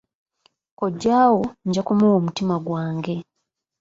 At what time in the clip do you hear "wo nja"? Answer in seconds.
1.31-1.81